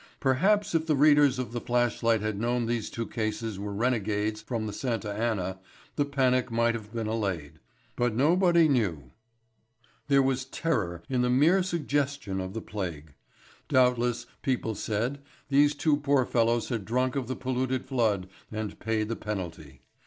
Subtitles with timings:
[0.19, 4.65] Perhaps if the readers of the Flashlight had known these two cases were renegades from
[4.65, 5.59] the Santa Anna,
[5.95, 7.59] the panic might have been allayed.
[7.95, 9.11] But nobody knew.
[10.07, 13.13] There was terror in the mere suggestion of the plague.
[13.69, 19.07] Doubtless, people said, these two poor fellows had drunk of the polluted flood and paid
[19.07, 19.81] the penalty.